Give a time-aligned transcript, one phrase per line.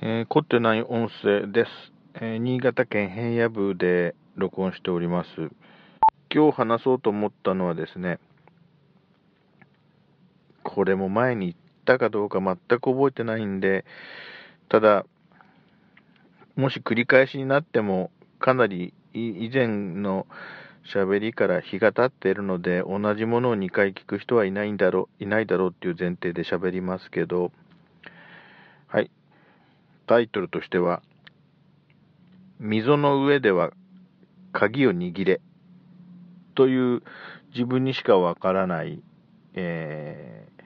[0.00, 1.70] えー、凝ってない音声です、
[2.14, 5.28] えー、新潟県平野部で録音しております。
[6.32, 8.20] 今日話そうと思ったのはですね、
[10.62, 13.84] これも前に言ったかどうか全く覚えてないんで、
[14.68, 15.04] ただ、
[16.54, 20.28] もし繰り返しになっても、かなり以前の
[20.84, 27.50] 喋りから日が経っているので、同じものを2回聞く人はいないんだろう、いないだろうっていう前提で喋りますけど、
[28.86, 29.10] はい。
[30.08, 31.02] タイトルとしては、
[32.58, 33.70] 溝の上では
[34.52, 35.40] 鍵を握れ
[36.56, 37.02] という
[37.54, 39.00] 自分にしかわからない、
[39.54, 40.62] えー、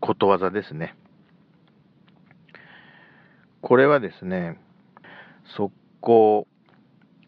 [0.00, 0.96] ことわざですね。
[3.60, 4.58] これはですね、
[5.56, 5.70] 側
[6.02, 6.46] 溝、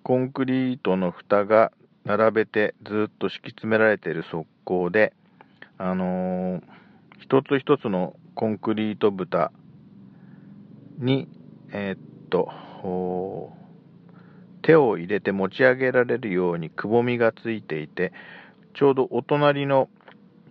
[0.02, 1.70] コンクリートの蓋が
[2.04, 5.12] 並べてずっと敷き詰められている側溝で、
[5.76, 6.62] あのー、
[7.20, 9.52] 一つ一つのコンクリート蓋
[10.98, 11.28] に
[11.72, 12.50] えー、っと、
[14.62, 18.12] 手を入れて持ち上げられるようにくぼみがついていて、
[18.74, 19.88] ちょうどお隣の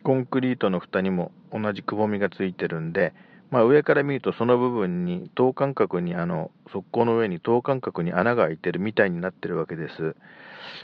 [0.03, 3.13] コンクリートの蓋にも同じくぼみがついてるんで、
[3.49, 10.15] まあ、上から見るとその部分に等間隔にあの側溝の上に等間隔に穴が開いてるみたいになってるわけです。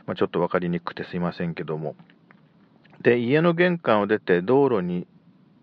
[0.06, 1.96] まあ、ちょっと分かりにくくてすいませんけども。
[3.02, 5.08] で、家の玄関を出て道路に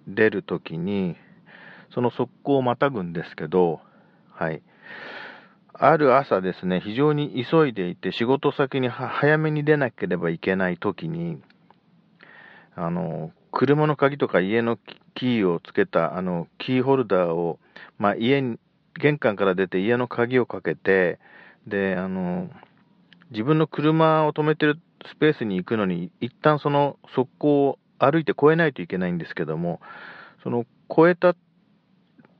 [0.06, 1.16] 出るときに、
[1.94, 3.80] その側溝をまたぐんですけど、
[4.40, 4.62] はい。
[5.74, 11.42] ある朝ですね、非常に急いでいて、仕事先に早めに出なければいけない時に、
[12.74, 14.78] あの、車の鍵とか家の
[15.14, 17.58] キーをつけた、あの、キーホルダーを、
[17.98, 18.58] まあ、家に、
[18.98, 21.18] 玄関から出て家の鍵をかけて、
[21.66, 22.48] で、あの、
[23.30, 29.82] 自分の車を止めてるスペースに行くのに、一旦その側溝を歩いて越えないといけないんですけども、
[30.42, 31.36] その越えた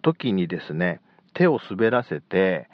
[0.01, 1.03] 時にですね、
[1.41, 2.69] 手を滑らせて、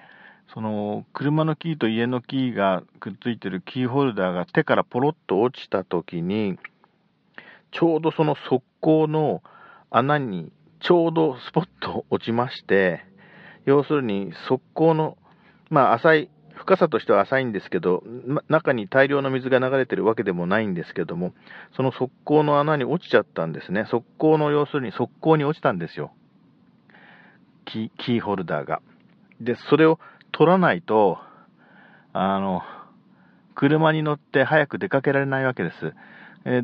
[0.53, 6.59] その車のキーと家のキーがくっついてるキーホルダーが手からポロッと落ちた時に、
[7.71, 9.41] ちょうどその側溝の
[9.91, 10.50] 穴に
[10.81, 13.05] ちょうどスポッと落ちまして、
[13.66, 15.16] 要するに側溝の、
[15.71, 18.03] まあ浅い、深さとしては浅いんですけど、
[18.49, 21.34] 中に大量の水が流れてるわけでもないんですけども、
[21.76, 23.84] その側溝の穴に落ちちゃったんですね。
[23.84, 26.10] 側溝の要するに側溝に落ちたんですよ。
[27.66, 28.81] キーホルダーが。
[29.41, 29.99] で、それを
[30.32, 31.19] 取らないと、
[32.12, 32.62] あの、
[33.54, 35.94] 車に乗って早く出かけられないわけです。
[36.44, 36.62] え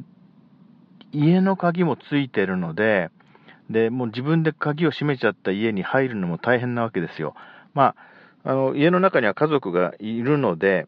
[1.12, 3.10] 家の鍵もついてるので、
[3.70, 7.34] で、もう自分で鍵を閉めちゃった家に入るのも大変なわけですよ。
[7.74, 7.94] ま
[8.44, 10.86] あ、あの、家の中には家族がいるので、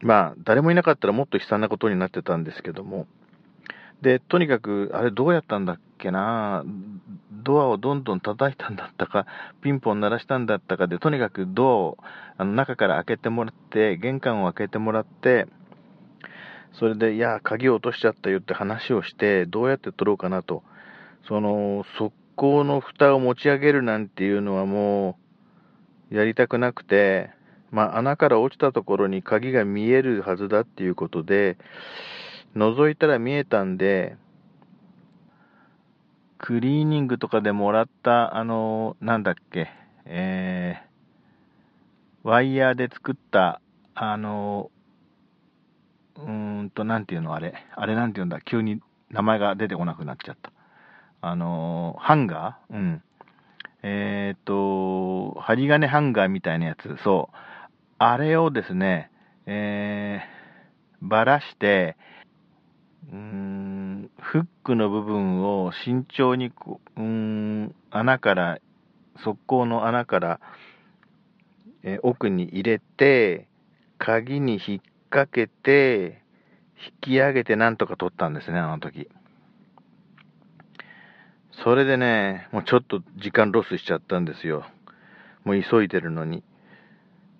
[0.00, 3.06] まあ、誰もいなかったらもっと悲惨なことになってたんですけども、
[4.02, 6.64] で、とにかく、あれどうやったんだっけな、
[7.30, 9.26] ドアをどんどん叩いたんだったか、
[9.62, 11.98] ピンポン鳴らしたんだったかで、とにかくドアを
[12.36, 15.46] あの中から開けてもらって、玄関を開けてもらって、
[16.72, 20.62] それで、いや、鍵を落としちゃったよって話をして、どうやって取ろうかなと。
[21.26, 25.18] その、側溝の蓋を持ち上げるなんていうのはも
[26.10, 27.30] う、やりたくなくて、
[27.70, 31.56] まあ、穴から落ちたところに鍵が見えるはずだっていうことで、
[32.56, 34.16] 覗いたら見えたんで、
[36.38, 39.68] クリーニングとかでもらった、あの、なんだっけ、
[40.06, 43.60] えー、ワイヤーで作った、
[43.94, 44.70] あの、
[46.16, 48.80] うーんと、なんていうのあれ、あれなんていうんだ、急に
[49.10, 50.50] 名前が出てこなくなっちゃった。
[51.20, 52.74] あの、ハンガー？
[52.74, 53.02] うん。
[53.82, 57.36] えっ、ー、と、針金ハンガーみたいなやつ、そう。
[57.98, 59.10] あれをですね、
[59.44, 61.96] えー、ばらして、
[63.12, 68.58] うん、フックの部分を慎重にこう、うん、穴から、
[69.24, 70.40] 側溝の穴から、
[71.82, 73.46] え奥に入れて、
[73.98, 74.80] 鍵に引っ
[75.10, 76.22] 掛けて、
[77.02, 79.08] 引き上げてなんとか取ったんですね、あの時。
[81.64, 84.66] それでね、もうちょっと時間ロスしちゃったんですよ。
[85.44, 86.42] もう急いでるのに。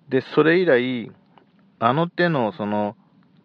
[0.09, 1.11] で、それ以来、
[1.79, 2.95] あの手のその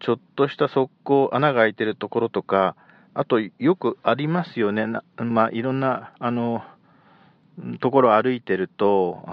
[0.03, 2.75] ちょっとした側溝、穴が開いてるところとか、
[3.15, 4.87] あとよくありますよね。
[5.17, 6.65] まあ、いろんな、あの、
[7.81, 9.25] ところを歩いてると、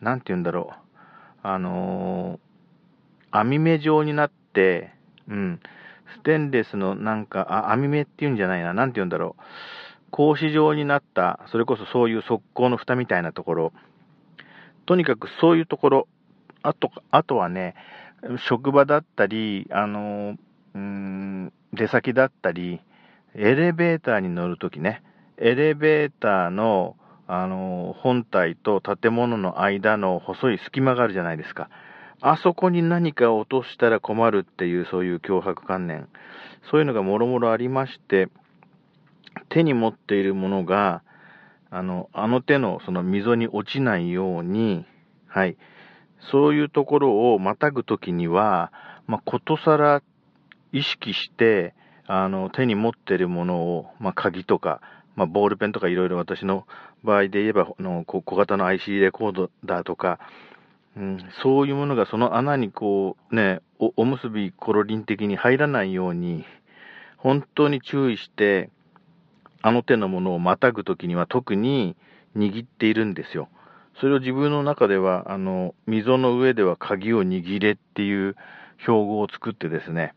[0.00, 0.82] なんて言うんだろう。
[1.44, 2.38] あの
[3.32, 4.92] 網目状になって、
[5.28, 5.60] うん、
[6.14, 9.42] ステンレスのなんか、あ、網目っていうんじゃないな、なんて言うんだろう。
[10.10, 13.72] 格子状になった、それこそそういう側溝の蓋みたいなところ。
[14.84, 16.08] とにかくそういうところ、
[16.62, 17.74] あと、あとはね、
[18.38, 20.36] 職場だったり、あの、
[20.74, 22.80] うん、出先だったり、
[23.34, 25.02] エレベーターに乗るときね、
[25.38, 26.96] エレベーターの、
[27.26, 31.68] あの、本体と建物の間の細い隙間があるじゃないですか。
[32.20, 36.08] あそこに何か落としたら困るっていう、そういう脅迫観念。
[36.70, 38.28] そういうのがもろもろありまして、
[39.48, 41.02] 手に持っているものが、
[41.70, 44.84] あの、あの手のその溝に落ちないように、
[45.26, 45.56] はい、
[46.30, 48.72] そういうところをまたぐときには、
[49.06, 50.02] まあ、ことさら
[50.72, 51.74] 意識して、
[52.06, 54.80] あの、手に持ってるものを、まあ、鍵とか、
[55.16, 56.66] まあ、ボールペンとかいろいろ私の
[57.04, 60.18] 場合で言えば、の小型の IC レコードだとか、
[60.96, 66.44] うん、そういうものがその穴にこうね、おおむすびコロリン的に入らないように、
[67.16, 68.70] 本当に注意して、
[69.62, 71.96] あの手のものをまたぐときには特に
[72.36, 73.48] 握っているんですよ。
[74.00, 78.36] それを自分の中では、あの、溝の上では鍵を握れっていう
[78.80, 80.14] 標語を作ってですね、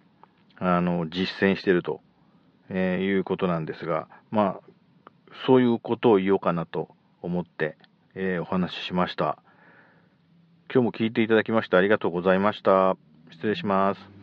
[0.58, 2.02] あの、実践してると、
[2.70, 4.60] えー、いうことなんですが、まあ、
[5.46, 6.90] そういうことを言おうかなと
[7.22, 7.78] 思って、
[8.16, 9.38] えー、お話ししました。
[10.74, 12.98] 今日も聞いていただきましてありがとうございました。
[13.32, 14.15] 失礼します。